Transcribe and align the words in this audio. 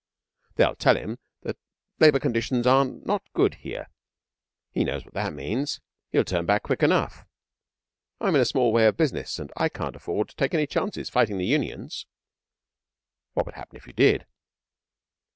'They'll 0.55 0.73
tell 0.77 0.97
him 0.97 1.19
that 1.43 1.57
labour 1.99 2.19
conditions 2.19 2.65
are 2.65 2.85
not 2.85 3.21
good 3.33 3.53
here. 3.61 3.87
He 4.71 4.83
knows 4.83 5.05
what 5.05 5.13
that 5.13 5.31
means. 5.31 5.79
He'll 6.09 6.23
turn 6.23 6.47
back 6.47 6.63
quick 6.63 6.81
enough. 6.81 7.23
I'm 8.19 8.33
in 8.33 8.41
a 8.41 8.45
small 8.45 8.73
way 8.73 8.87
of 8.87 8.97
business, 8.97 9.37
and 9.37 9.53
I 9.57 9.69
can't 9.69 9.95
afford 9.95 10.29
to 10.29 10.35
take 10.35 10.55
any 10.55 10.65
chances 10.65 11.07
fighting 11.11 11.37
the 11.37 11.45
Unions.' 11.45 12.07
'What 13.35 13.45
would 13.45 13.53
happen 13.53 13.75
if 13.77 13.85
you 13.85 13.93
did?' 13.93 14.25